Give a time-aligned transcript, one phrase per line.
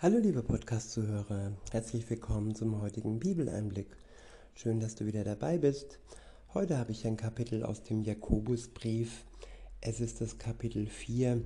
[0.00, 3.88] Hallo liebe Podcast-Zuhörer, herzlich willkommen zum heutigen Bibeleinblick.
[4.54, 5.98] Schön, dass du wieder dabei bist.
[6.54, 9.24] Heute habe ich ein Kapitel aus dem Jakobusbrief.
[9.80, 11.42] Es ist das Kapitel 4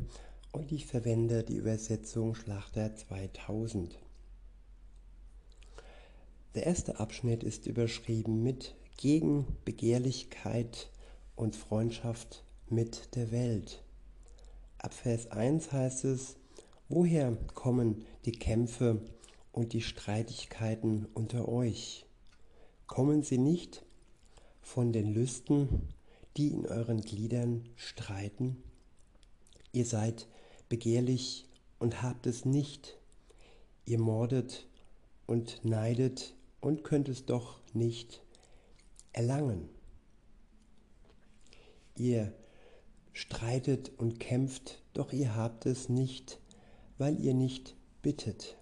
[0.53, 3.99] und ich verwende die Übersetzung Schlachter 2000.
[6.55, 10.91] Der erste Abschnitt ist überschrieben mit Gegen Begehrlichkeit
[11.37, 13.83] und Freundschaft mit der Welt.
[14.77, 16.37] Ab Vers 1 heißt es,
[16.95, 19.01] Woher kommen die Kämpfe
[19.51, 22.05] und die Streitigkeiten unter euch?
[22.87, 23.83] Kommen sie nicht
[24.61, 25.89] von den Lüsten,
[26.37, 28.63] die in euren Gliedern streiten?
[29.73, 30.29] Ihr seid
[30.69, 31.47] begehrlich
[31.79, 32.99] und habt es nicht.
[33.87, 34.67] Ihr mordet
[35.27, 38.23] und neidet und könnt es doch nicht
[39.15, 39.71] erlangen.
[41.97, 42.35] Ihr
[43.15, 46.42] streitet und kämpft, doch ihr habt es nicht
[47.03, 48.57] weil ihr nicht bittet.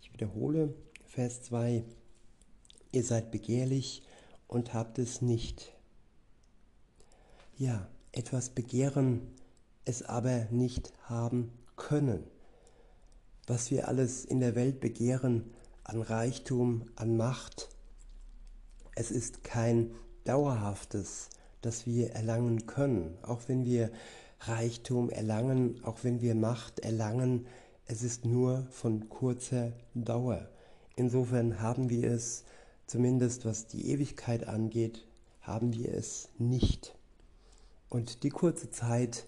[0.00, 0.72] Ich wiederhole
[1.06, 1.82] Vers 2.
[2.92, 4.04] Ihr seid begehrlich
[4.46, 5.74] und habt es nicht.
[7.56, 9.22] Ja, etwas begehren,
[9.84, 12.22] es aber nicht haben können.
[13.48, 15.52] Was wir alles in der Welt begehren,
[15.82, 17.70] an Reichtum, an Macht,
[18.94, 19.90] es ist kein
[20.22, 21.30] dauerhaftes,
[21.60, 23.90] das wir erlangen können, auch wenn wir
[24.40, 27.46] Reichtum erlangen, auch wenn wir Macht erlangen,
[27.86, 30.48] es ist nur von kurzer Dauer.
[30.96, 32.44] Insofern haben wir es,
[32.86, 35.06] zumindest was die Ewigkeit angeht,
[35.40, 36.94] haben wir es nicht.
[37.88, 39.26] Und die kurze Zeit,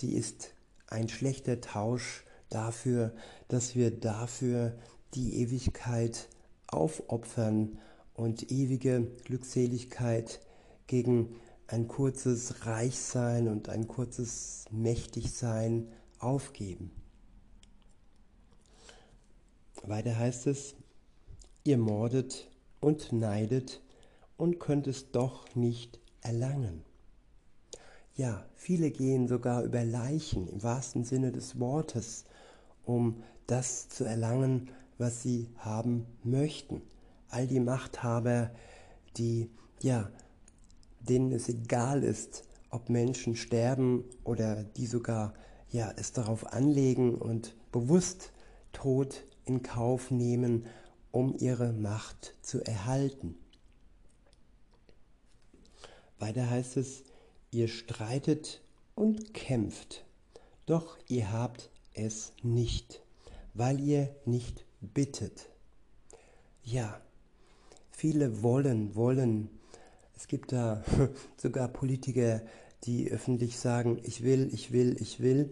[0.00, 0.54] die ist
[0.86, 3.12] ein schlechter Tausch dafür,
[3.48, 4.74] dass wir dafür
[5.14, 6.28] die Ewigkeit
[6.68, 7.78] aufopfern
[8.14, 10.40] und ewige Glückseligkeit
[10.86, 11.36] gegen
[11.70, 16.90] ein kurzes Reichsein und ein kurzes Mächtigsein aufgeben.
[19.84, 20.74] Weiter heißt es,
[21.62, 23.80] ihr mordet und neidet
[24.36, 26.82] und könnt es doch nicht erlangen.
[28.16, 32.24] Ja, viele gehen sogar über Leichen im wahrsten Sinne des Wortes,
[32.84, 36.82] um das zu erlangen, was sie haben möchten.
[37.28, 38.50] All die Machthaber,
[39.16, 40.10] die ja
[41.00, 45.34] denen es egal ist, ob Menschen sterben oder die sogar
[45.70, 48.32] ja, es darauf anlegen und bewusst
[48.72, 50.66] Tod in Kauf nehmen,
[51.10, 53.36] um ihre Macht zu erhalten.
[56.18, 57.02] Weiter heißt es,
[57.50, 58.60] ihr streitet
[58.94, 60.04] und kämpft,
[60.66, 63.02] doch ihr habt es nicht,
[63.54, 65.48] weil ihr nicht bittet.
[66.62, 67.00] Ja,
[67.90, 69.48] viele wollen, wollen
[70.20, 70.84] es gibt da
[71.38, 72.42] sogar Politiker,
[72.84, 75.48] die öffentlich sagen, ich will, ich will, ich will.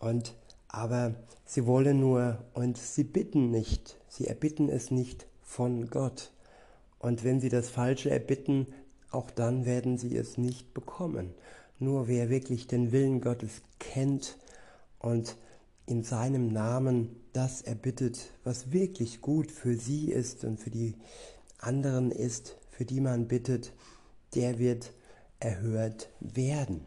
[0.00, 0.34] Und
[0.66, 1.14] aber
[1.44, 3.96] sie wollen nur und sie bitten nicht.
[4.08, 6.32] Sie erbitten es nicht von Gott.
[6.98, 8.66] Und wenn sie das Falsche erbitten,
[9.12, 11.32] auch dann werden sie es nicht bekommen.
[11.78, 14.38] Nur wer wirklich den Willen Gottes kennt
[14.98, 15.36] und
[15.86, 20.96] in seinem Namen das erbittet, was wirklich gut für sie ist und für die
[21.58, 23.72] anderen ist, für die man bittet,
[24.34, 24.92] der wird
[25.40, 26.82] erhört werden.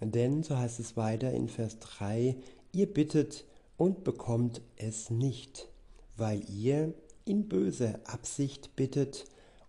[0.00, 2.36] Denn, so heißt es weiter in Vers 3,
[2.72, 3.46] ihr bittet
[3.78, 5.70] und bekommt es nicht,
[6.18, 6.92] weil ihr
[7.24, 9.24] in böser Absicht bittet,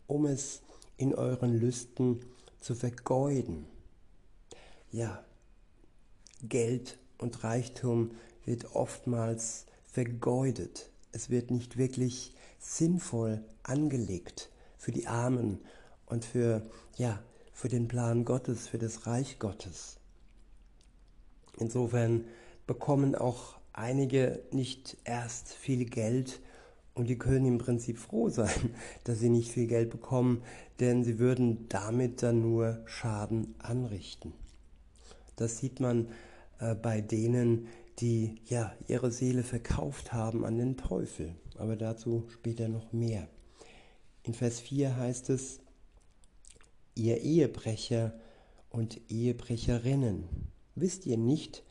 [0.07, 0.61] um es
[0.97, 2.19] in euren Lüsten
[2.59, 3.65] zu vergeuden.
[4.91, 5.23] Ja,
[6.43, 8.11] Geld und Reichtum
[8.43, 10.89] wird oftmals vergeudet.
[11.13, 15.59] Es wird nicht wirklich sinnvoll angelegt für die Armen
[16.05, 16.61] und für,
[16.97, 17.19] ja,
[17.53, 19.97] für den Plan Gottes, für das Reich Gottes.
[21.57, 22.25] Insofern
[22.67, 26.41] bekommen auch einige nicht erst viel Geld
[26.93, 28.73] und die können im Prinzip froh sein,
[29.03, 30.41] dass sie nicht viel Geld bekommen,
[30.79, 34.33] denn sie würden damit dann nur Schaden anrichten.
[35.35, 36.09] Das sieht man
[36.59, 37.67] äh, bei denen,
[37.99, 41.35] die ja ihre Seele verkauft haben an den Teufel.
[41.57, 43.27] Aber dazu später noch mehr.
[44.23, 45.59] In Vers 4 heißt es,
[46.95, 48.13] ihr Ehebrecher
[48.69, 50.27] und Ehebrecherinnen,
[50.75, 51.63] wisst ihr nicht,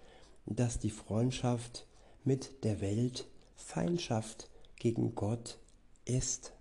[0.46, 1.86] dass die Freundschaft
[2.24, 5.58] mit der Welt Feindschaft gegen Gott
[6.04, 6.52] ist?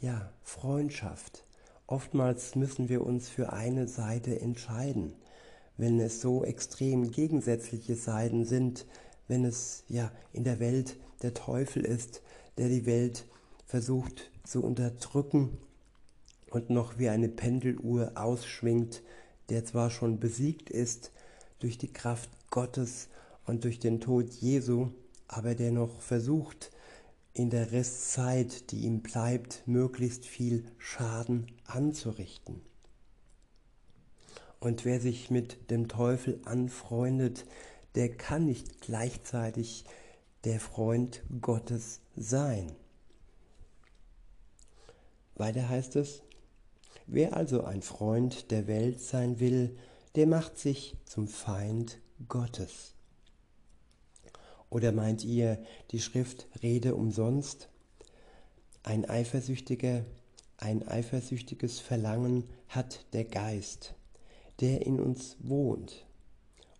[0.00, 1.44] Ja, Freundschaft.
[1.86, 5.14] Oftmals müssen wir uns für eine Seite entscheiden
[5.76, 8.86] wenn es so extrem gegensätzliche Seiten sind,
[9.26, 12.20] wenn es ja in der Welt der Teufel ist,
[12.58, 13.24] der die Welt
[13.64, 15.56] versucht zu unterdrücken
[16.50, 19.02] und noch wie eine Pendeluhr ausschwingt,
[19.48, 21.12] der zwar schon besiegt ist
[21.60, 23.08] durch die Kraft Gottes
[23.46, 24.90] und durch den Tod Jesu,
[25.26, 26.70] aber dennoch versucht,
[27.32, 32.60] in der Restzeit, die ihm bleibt, möglichst viel Schaden anzurichten.
[34.60, 37.46] Und wer sich mit dem Teufel anfreundet,
[37.94, 39.86] der kann nicht gleichzeitig
[40.44, 42.72] der Freund Gottes sein.
[45.36, 46.22] Weiter heißt es,
[47.06, 49.76] wer also ein Freund der Welt sein will,
[50.14, 51.98] der macht sich zum Feind
[52.28, 52.94] Gottes.
[54.70, 57.68] Oder meint ihr, die Schrift rede umsonst?
[58.82, 60.04] Ein eifersüchtiger,
[60.58, 63.94] ein eifersüchtiges Verlangen hat der Geist,
[64.60, 66.04] der in uns wohnt.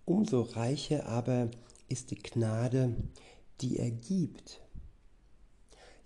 [0.05, 1.49] Umso reicher aber
[1.89, 2.95] ist die Gnade,
[3.61, 4.61] die er gibt.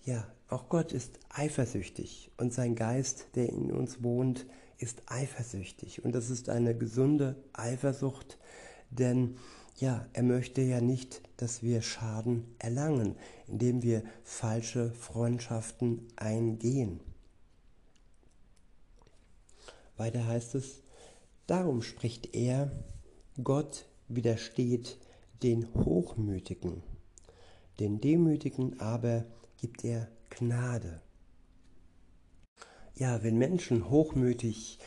[0.04, 4.46] Ja, auch Gott ist eifersüchtig und sein Geist, der in uns wohnt,
[4.78, 6.04] ist eifersüchtig.
[6.04, 8.38] Und das ist eine gesunde Eifersucht,
[8.90, 9.36] denn
[9.76, 13.16] ja, er möchte ja nicht, dass wir Schaden erlangen,
[13.46, 17.00] indem wir falsche Freundschaften eingehen.
[19.96, 20.82] Weiter heißt es,
[21.46, 22.72] darum spricht er,
[23.42, 24.98] Gott widersteht
[25.42, 26.82] den Hochmütigen,
[27.78, 29.24] den Demütigen aber
[29.58, 31.00] gibt er Gnade.
[32.94, 34.78] Ja, wenn Menschen hochmütig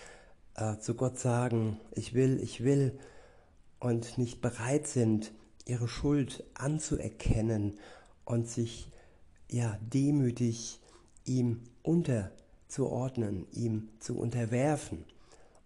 [0.55, 2.97] äh, zu Gott sagen, ich will, ich will,
[3.79, 5.31] und nicht bereit sind,
[5.65, 7.79] ihre Schuld anzuerkennen
[8.25, 8.91] und sich
[9.49, 10.79] ja demütig
[11.25, 15.03] ihm unterzuordnen, ihm zu unterwerfen.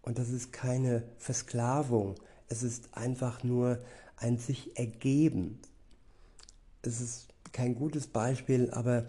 [0.01, 2.15] Und das ist keine Versklavung,
[2.47, 3.79] es ist einfach nur
[4.17, 5.59] ein sich ergeben.
[6.85, 9.05] Es ist kein gutes Beispiel, aber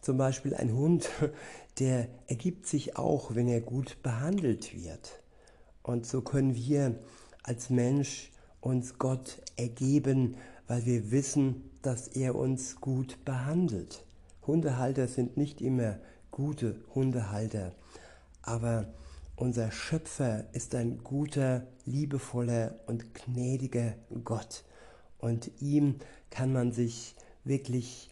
[0.00, 1.08] zum Beispiel ein Hund,
[1.78, 5.22] der ergibt sich auch, wenn er gut behandelt wird.
[5.82, 6.98] Und so können wir
[7.42, 8.30] als Mensch
[8.60, 10.36] uns Gott ergeben,
[10.66, 14.04] weil wir wissen, dass er uns gut behandelt.
[14.46, 15.98] Hundehalter sind nicht immer
[16.30, 17.74] gute Hundehalter,
[18.42, 18.92] aber
[19.36, 24.64] unser Schöpfer ist ein guter, liebevoller und gnädiger Gott.
[25.18, 25.96] Und ihm
[26.30, 28.08] kann man sich wirklich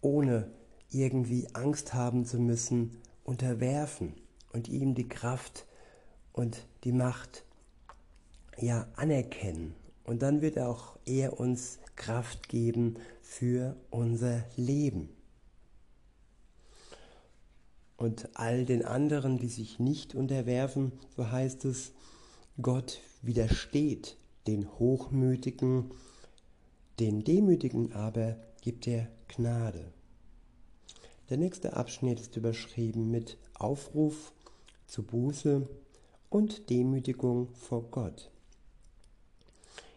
[0.00, 0.50] ohne
[0.90, 4.14] irgendwie Angst haben zu müssen unterwerfen
[4.52, 5.66] und ihm die Kraft
[6.32, 7.44] und die Macht
[8.56, 9.74] ja anerkennen
[10.04, 15.10] und dann wird auch er uns Kraft geben für unser Leben.
[17.98, 21.92] Und all den anderen, die sich nicht unterwerfen, so heißt es,
[22.62, 24.16] Gott widersteht
[24.46, 25.90] den Hochmütigen,
[26.98, 29.92] den Demütigen aber gibt er Gnade.
[31.30, 34.32] Der nächste Abschnitt ist überschrieben mit Aufruf
[34.86, 35.68] zu Buße
[36.30, 38.30] und Demütigung vor Gott.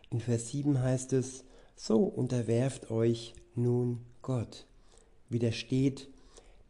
[0.10, 1.46] In Vers 7 heißt es,
[1.76, 4.68] so unterwerft euch nun Gott,
[5.30, 6.10] widersteht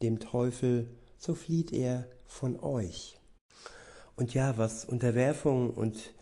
[0.02, 0.88] dem Teufel,
[1.18, 3.20] so flieht er von euch.
[4.16, 6.14] Und ja, was Unterwerfung und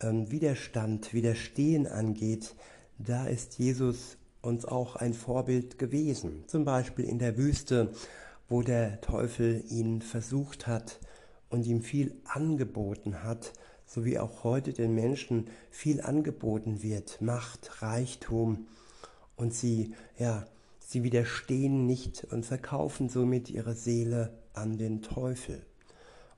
[0.00, 2.54] ähm, Widerstand, Widerstehen angeht,
[3.04, 6.44] da ist Jesus uns auch ein Vorbild gewesen.
[6.46, 7.92] Zum Beispiel in der Wüste,
[8.48, 11.00] wo der Teufel ihn versucht hat
[11.48, 13.52] und ihm viel angeboten hat,
[13.86, 18.66] so wie auch heute den Menschen viel angeboten wird, Macht, Reichtum,
[19.36, 20.46] und sie, ja,
[20.78, 25.64] sie widerstehen nicht und verkaufen somit ihre Seele an den Teufel.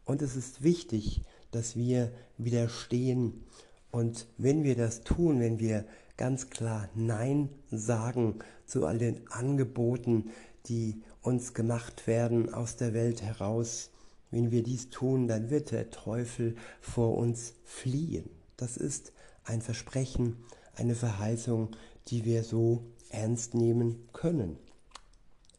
[0.04, 3.44] Und es ist wichtig, dass wir widerstehen.
[3.90, 5.84] Und wenn wir das tun, wenn wir
[6.22, 10.30] ganz klar Nein sagen zu all den Angeboten,
[10.66, 13.90] die uns gemacht werden aus der Welt heraus,
[14.30, 18.30] wenn wir dies tun, dann wird der Teufel vor uns fliehen.
[18.56, 19.12] Das ist
[19.42, 20.36] ein Versprechen,
[20.76, 21.70] eine Verheißung,
[22.06, 24.60] die wir so ernst nehmen können.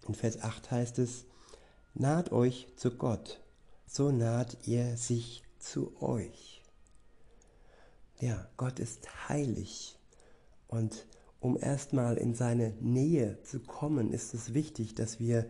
[0.08, 1.26] In Vers 8 heißt es,
[1.94, 3.42] naht euch zu Gott,
[3.86, 6.62] so naht er sich zu euch.
[8.22, 9.98] Ja, Gott ist heilig
[10.74, 11.06] und
[11.40, 15.46] um erstmal in seine Nähe zu kommen, ist es wichtig, dass wir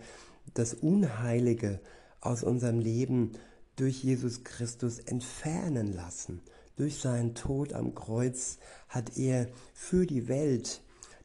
[0.53, 1.79] das Unheilige
[2.19, 3.31] aus unserem Leben
[3.77, 6.41] durch Jesus Christus entfernen lassen.
[6.75, 8.57] Durch seinen Tod am Kreuz
[8.89, 10.81] hat er für die Welt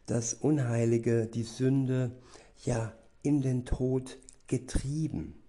[0.06, 2.12] das Unheilige, die Sünde,
[2.64, 5.42] ja, in den Tod getrieben.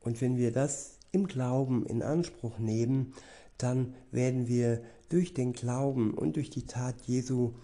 [0.00, 3.14] Und wenn wir das im Glauben in Anspruch nehmen,
[3.56, 7.54] dann werden wir durch den Glauben und durch die Tat Jesu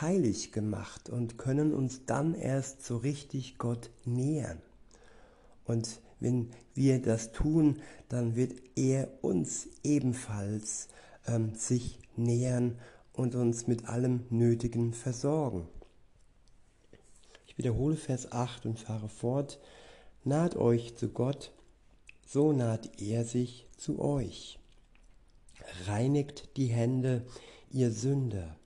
[0.00, 4.60] heilig gemacht und können uns dann erst so richtig Gott nähern.
[5.64, 10.88] Und wenn wir das tun, dann wird er uns ebenfalls
[11.26, 12.78] ähm, sich nähern
[13.12, 15.68] und uns mit allem Nötigen versorgen.
[17.46, 19.60] Ich wiederhole Vers 8 und fahre fort.
[20.24, 21.52] Naht euch zu Gott,
[22.26, 24.58] so naht er sich zu euch.
[25.86, 27.24] Reinigt die Hände,
[27.70, 28.57] ihr Sünder,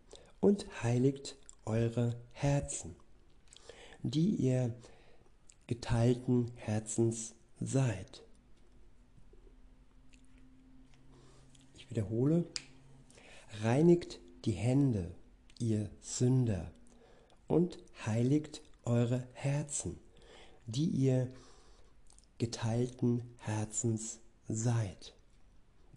[0.43, 2.97] und heiligt eure Herzen,
[4.03, 4.75] die ihr
[5.69, 8.25] geteilten Herzens seid.
[11.77, 12.45] Ich wiederhole,
[13.63, 15.15] reinigt die Hände,
[15.61, 16.73] ihr Sünder,
[17.47, 20.01] und heiligt eure Herzen,
[20.67, 21.33] die ihr
[22.39, 24.19] geteilten Herzens
[24.49, 25.15] seid.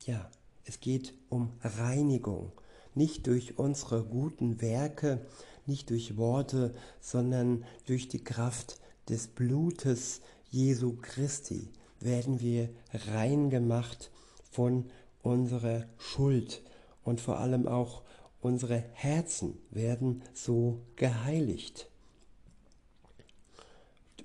[0.06, 0.30] Ja,
[0.66, 2.52] es geht um Reinigung,
[2.96, 5.26] nicht durch unsere guten Werke,
[5.66, 12.70] nicht durch Worte, sondern durch die Kraft des Blutes Jesu Christi werden wir
[13.12, 14.12] rein gemacht
[14.52, 14.86] von
[15.22, 16.62] unserer Schuld
[17.04, 18.04] und vor allem auch
[18.42, 21.90] unsere Herzen werden so geheiligt.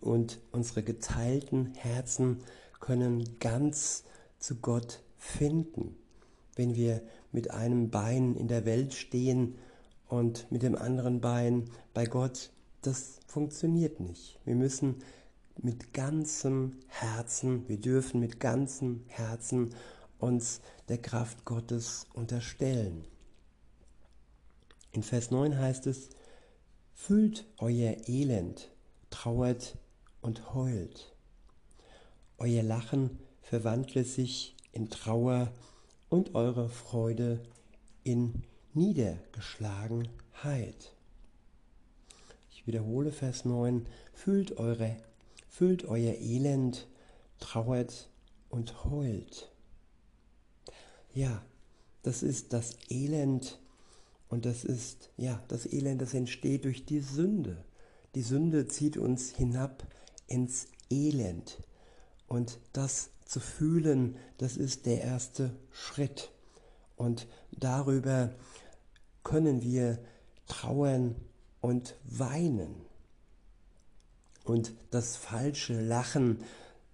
[0.01, 2.43] Und unsere geteilten Herzen
[2.81, 4.05] können ganz
[4.39, 5.97] zu Gott finden.
[6.57, 9.57] Wenn wir mit einem Bein in der Welt stehen
[10.09, 12.51] und mit dem anderen Bein bei Gott,
[12.83, 14.39] das funktioniert nicht.
[14.45, 14.97] Wir müssen
[15.57, 19.75] mit ganzem Herzen, wir dürfen mit ganzem Herzen
[20.19, 23.05] uns der Kraft Gottes unterstellen.
[24.93, 26.11] In Vers 9 heißt es,
[26.95, 28.71] Fühlt euer Elend,
[29.09, 29.79] trauert
[30.21, 31.15] und heult.
[32.37, 35.53] Euer Lachen verwandle sich in Trauer
[36.11, 37.41] und eure Freude
[38.05, 38.43] in
[38.75, 40.95] Niedergeschlagenheit.
[42.51, 44.97] Ich wiederhole Vers 9, fühlt, eure,
[45.49, 46.87] fühlt euer Elend,
[47.39, 48.11] trauert
[48.51, 49.51] und heult.
[51.15, 51.43] Ja,
[52.03, 53.59] das ist das Elend
[54.29, 57.65] und das ist, ja, das Elend, das entsteht durch die Sünde.
[58.15, 59.87] Die Sünde zieht uns hinab
[60.27, 61.63] ins Elend.
[62.27, 66.33] Und das zu fühlen, das ist der erste Schritt.
[66.97, 68.35] Und darüber
[69.23, 70.01] können wir
[70.49, 71.15] trauern
[71.61, 72.75] und weinen.
[74.43, 76.43] Und das falsche Lachen,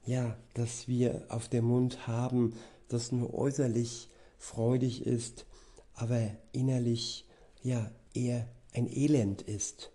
[0.04, 2.52] ja, das wir auf dem Mund haben,
[2.88, 5.46] das nur äußerlich freudig ist,
[5.94, 7.24] aber innerlich
[7.62, 9.90] ja eher ein Elend ist.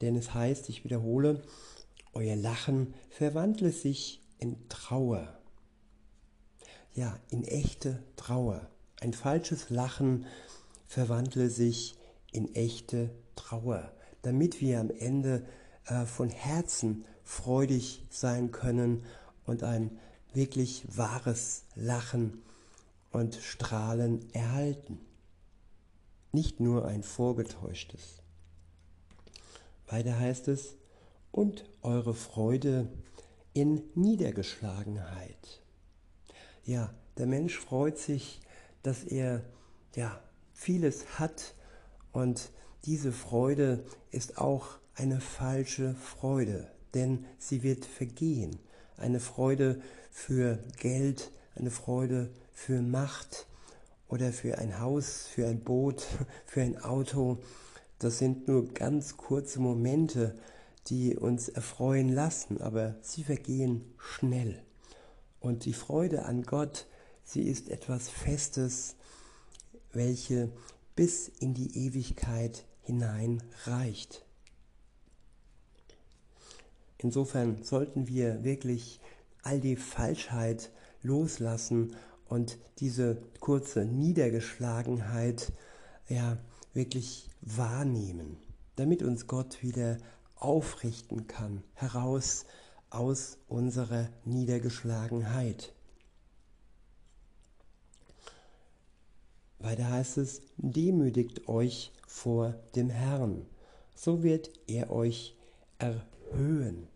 [0.00, 1.42] Denn es heißt, ich wiederhole,
[2.14, 5.38] euer Lachen verwandle sich in Trauer.
[6.94, 8.68] Ja, in echte Trauer.
[9.00, 10.26] Ein falsches Lachen
[10.88, 11.96] verwandle sich
[12.32, 13.92] in echte Trauer,
[14.22, 15.46] damit wir am Ende
[15.86, 19.04] äh, von Herzen freudig sein können
[19.46, 19.98] und ein
[20.32, 22.42] wirklich wahres Lachen
[23.12, 24.98] und Strahlen erhalten
[26.32, 28.22] nicht nur ein vorgetäuschtes.
[29.86, 30.76] Weiter heißt es,
[31.32, 32.88] und eure Freude
[33.52, 35.62] in Niedergeschlagenheit.
[36.64, 38.40] Ja, der Mensch freut sich,
[38.82, 39.42] dass er
[39.94, 40.20] ja
[40.52, 41.54] vieles hat
[42.12, 42.50] und
[42.84, 48.58] diese Freude ist auch eine falsche Freude, denn sie wird vergehen.
[48.96, 49.80] Eine Freude
[50.10, 53.46] für Geld, eine Freude für Macht,
[54.10, 56.06] oder für ein Haus, für ein Boot,
[56.46, 57.38] für ein Auto.
[57.98, 60.34] Das sind nur ganz kurze Momente,
[60.88, 64.62] die uns erfreuen lassen, aber sie vergehen schnell.
[65.40, 66.86] Und die Freude an Gott,
[67.24, 68.96] sie ist etwas Festes,
[69.92, 70.50] welche
[70.96, 74.24] bis in die Ewigkeit hinein reicht.
[76.98, 79.00] Insofern sollten wir wirklich
[79.42, 80.70] all die Falschheit
[81.02, 81.96] loslassen
[82.28, 85.52] und diese kurze Niedergeschlagenheit
[86.08, 86.36] ja
[86.74, 88.36] wirklich wahrnehmen,
[88.76, 89.96] damit uns Gott wieder
[90.40, 92.46] aufrichten kann, heraus
[92.90, 95.72] aus unserer Niedergeschlagenheit.
[99.58, 103.46] Weiter heißt es, demütigt euch vor dem Herrn,
[103.94, 105.36] so wird er euch
[105.78, 106.88] erhöhen.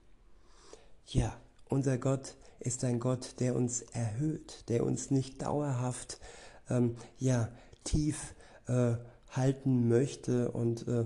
[1.07, 1.37] Ja,
[1.69, 6.19] unser Gott ist ein Gott, der uns erhöht, der uns nicht dauerhaft
[6.71, 7.51] ähm, ja,
[7.85, 8.35] tief
[8.67, 8.95] äh,
[9.31, 11.05] halten möchte und äh,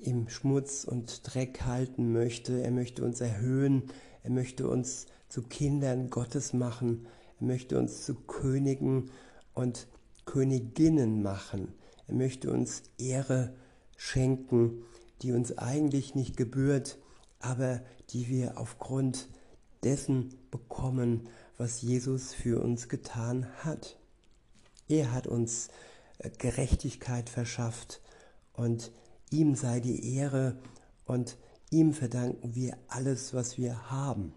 [0.00, 2.62] im Schmutz und Dreck halten möchte.
[2.62, 3.84] Er möchte uns erhöhen,
[4.22, 7.06] er möchte uns zu Kindern Gottes machen,
[7.40, 9.10] er möchte uns zu Königen
[9.54, 9.86] und
[10.24, 11.74] Königinnen machen.
[12.06, 13.54] Er möchte uns Ehre
[13.96, 14.82] schenken,
[15.22, 16.98] die uns eigentlich nicht gebührt,
[17.40, 17.80] aber
[18.10, 19.28] die wir aufgrund
[19.82, 23.98] dessen bekommen, was Jesus für uns getan hat.
[24.88, 25.68] Er hat uns
[26.18, 28.00] äh, Gerechtigkeit verschafft
[28.54, 28.92] und
[29.30, 30.56] ihm sei die Ehre
[31.06, 31.36] und
[31.70, 34.32] ihm verdanken wir alles, was wir haben.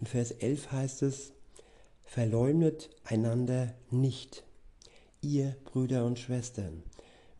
[0.00, 1.32] In Vers 11 heißt es,
[2.04, 4.44] verleumdet einander nicht,
[5.20, 6.82] ihr Brüder und Schwestern.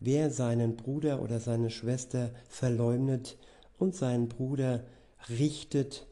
[0.00, 3.36] Wer seinen Bruder oder seine Schwester verleumdet
[3.78, 4.84] und seinen Bruder
[5.28, 6.06] richtet,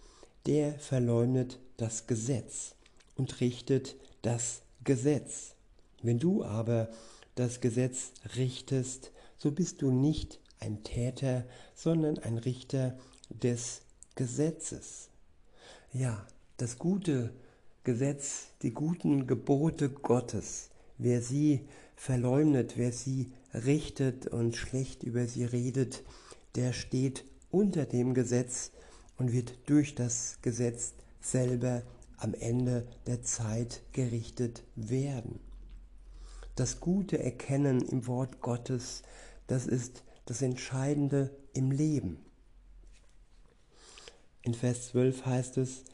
[0.47, 2.75] der verleumdet das Gesetz
[3.17, 5.55] und richtet das Gesetz.
[6.03, 6.89] Wenn du aber
[7.35, 11.45] das Gesetz richtest, so bist du nicht ein Täter,
[11.75, 12.99] sondern ein Richter
[13.31, 13.83] des
[14.15, 15.09] Gesetzes.
[15.93, 16.27] Ja,
[16.59, 17.33] das gute
[17.85, 25.45] Gesetz, die guten Gebote Gottes, wer sie verleumdet, wer sie richtet und schlecht über sie
[25.45, 26.03] redet,
[26.55, 28.73] der steht unter dem Gesetz
[29.17, 31.83] und wird durch das Gesetz selber
[32.19, 35.41] am Ende der Zeit gerichtet werden.
[36.61, 39.01] Das gute Erkennen im Wort Gottes,
[39.47, 42.23] das ist das Entscheidende im Leben.
[44.43, 45.85] In Vers 12 heißt es,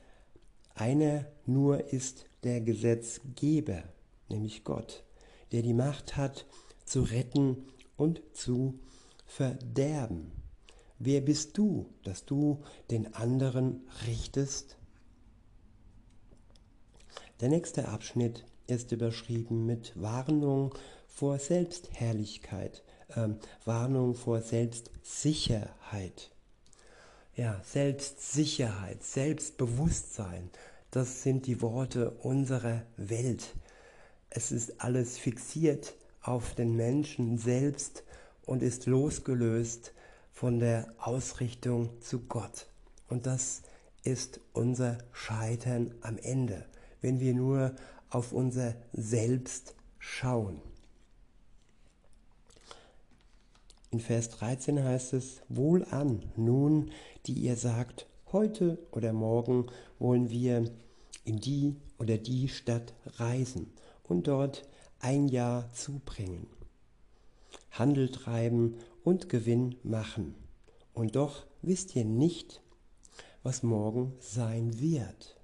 [0.74, 3.84] einer nur ist der Gesetzgeber,
[4.28, 5.04] nämlich Gott,
[5.52, 6.46] der die Macht hat,
[6.84, 8.80] zu retten und zu
[9.24, 10.32] verderben.
[10.98, 14.76] Wer bist du, dass du den anderen richtest?
[17.38, 20.74] Der nächste Abschnitt ist überschrieben mit Warnung
[21.06, 23.28] vor Selbstherrlichkeit, äh,
[23.64, 26.30] Warnung vor Selbstsicherheit.
[27.34, 30.50] Ja, Selbstsicherheit, Selbstbewusstsein,
[30.90, 33.54] das sind die Worte unserer Welt.
[34.30, 38.04] Es ist alles fixiert auf den Menschen selbst
[38.46, 39.92] und ist losgelöst
[40.32, 42.66] von der Ausrichtung zu Gott.
[43.08, 43.62] Und das
[44.02, 46.64] ist unser Scheitern am Ende,
[47.00, 47.74] wenn wir nur
[48.16, 50.62] auf unser Selbst schauen.
[53.90, 56.90] In Vers 13 heißt es, Wohl an, nun,
[57.26, 59.66] die ihr sagt, heute oder morgen
[59.98, 60.64] wollen wir
[61.24, 63.70] in die oder die Stadt reisen
[64.04, 64.66] und dort
[65.00, 66.46] ein Jahr zubringen,
[67.70, 70.34] Handel treiben und Gewinn machen.
[70.94, 72.62] Und doch wisst ihr nicht,
[73.42, 75.38] was morgen sein wird.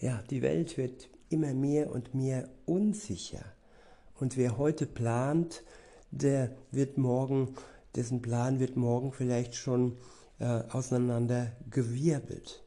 [0.00, 3.44] Ja, die Welt wird immer mehr und mehr unsicher.
[4.18, 5.62] Und wer heute plant,
[6.10, 7.54] der wird morgen,
[7.94, 9.96] dessen Plan wird morgen vielleicht schon
[10.38, 12.62] äh, auseinandergewirbelt.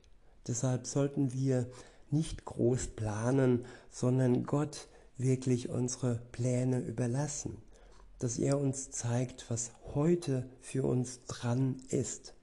[0.48, 1.68] Deshalb sollten wir
[2.12, 7.58] nicht groß planen, sondern Gott wirklich unsere Pläne überlassen
[8.20, 12.36] dass er uns zeigt, was heute für uns dran ist.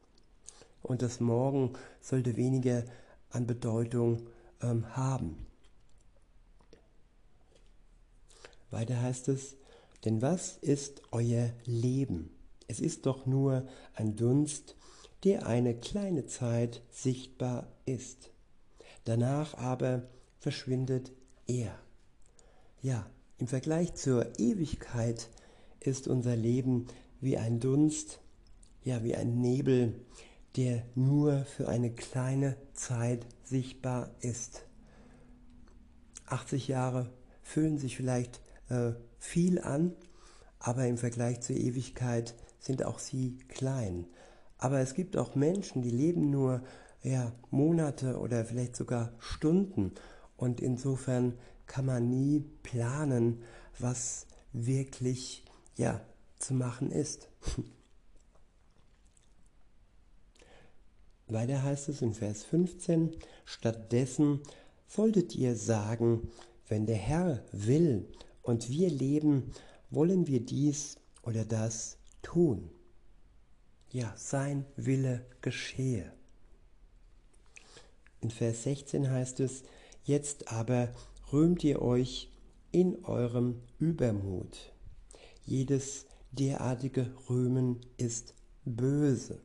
[0.82, 2.84] Und das Morgen sollte weniger
[3.30, 4.26] an Bedeutung
[4.62, 5.45] ähm, haben.
[8.76, 9.56] Weiter heißt es,
[10.04, 12.28] denn was ist euer Leben?
[12.68, 14.76] Es ist doch nur ein Dunst,
[15.24, 18.32] der eine kleine Zeit sichtbar ist.
[19.04, 20.10] Danach aber
[20.40, 21.12] verschwindet
[21.46, 21.74] er.
[22.82, 23.08] Ja,
[23.38, 25.30] im Vergleich zur Ewigkeit
[25.80, 26.86] ist unser Leben
[27.22, 28.20] wie ein Dunst,
[28.84, 30.04] ja wie ein Nebel,
[30.56, 34.66] der nur für eine kleine Zeit sichtbar ist.
[36.26, 37.10] 80 Jahre
[37.40, 39.92] fühlen sich vielleicht äh, viel an,
[40.58, 44.06] aber im Vergleich zur Ewigkeit sind auch sie klein.
[44.58, 46.62] Aber es gibt auch Menschen, die leben nur
[47.02, 49.92] ja, Monate oder vielleicht sogar Stunden
[50.36, 51.34] und insofern
[51.66, 53.42] kann man nie planen,
[53.78, 55.44] was wirklich
[55.76, 56.00] ja,
[56.38, 57.28] zu machen ist.
[61.28, 64.40] Weiter heißt es in Vers 15, stattdessen
[64.86, 66.28] solltet ihr sagen,
[66.68, 68.08] wenn der Herr will
[68.46, 69.50] und wir leben,
[69.90, 72.70] wollen wir dies oder das tun.
[73.90, 76.12] Ja, sein Wille geschehe.
[78.20, 79.64] In Vers 16 heißt es,
[80.04, 80.94] jetzt aber
[81.32, 82.30] rühmt ihr euch
[82.70, 84.72] in eurem Übermut.
[85.44, 89.40] Jedes derartige Rühmen ist böse.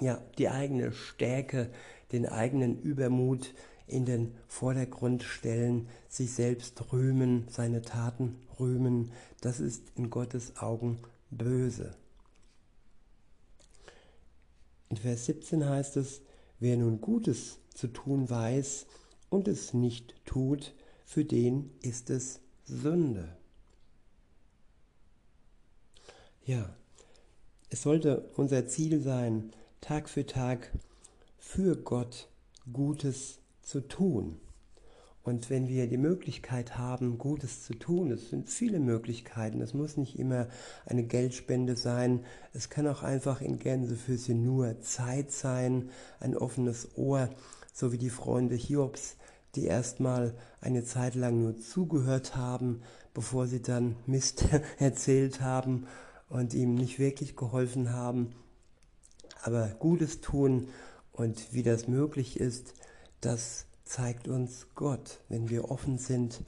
[0.00, 1.70] Ja, die eigene Stärke,
[2.12, 3.54] den eigenen Übermut
[3.90, 10.98] in den Vordergrund stellen, sich selbst rühmen, seine Taten rühmen, das ist in Gottes Augen
[11.30, 11.94] böse.
[14.88, 16.22] In Vers 17 heißt es,
[16.58, 18.86] wer nun Gutes zu tun weiß
[19.28, 20.74] und es nicht tut,
[21.04, 23.36] für den ist es Sünde.
[26.44, 26.74] Ja,
[27.68, 30.72] es sollte unser Ziel sein, Tag für Tag
[31.38, 32.28] für Gott
[32.72, 33.38] Gutes
[33.70, 34.40] zu tun.
[35.22, 39.96] Und wenn wir die Möglichkeit haben, Gutes zu tun, es sind viele Möglichkeiten, es muss
[39.96, 40.48] nicht immer
[40.86, 47.28] eine Geldspende sein, es kann auch einfach in Gänsefüßchen nur Zeit sein, ein offenes Ohr,
[47.72, 49.16] so wie die Freunde Hiobs,
[49.54, 52.82] die erstmal eine Zeit lang nur zugehört haben,
[53.14, 54.46] bevor sie dann Mist
[54.78, 55.86] erzählt haben
[56.28, 58.32] und ihm nicht wirklich geholfen haben.
[59.42, 60.68] Aber Gutes tun
[61.12, 62.74] und wie das möglich ist,
[63.20, 66.42] das zeigt uns Gott, wenn wir offen sind,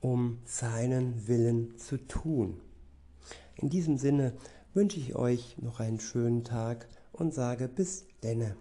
[0.00, 2.60] um seinen Willen zu tun.
[3.56, 4.32] In diesem Sinne
[4.74, 8.56] wünsche ich euch noch einen schönen Tag und sage bis denne.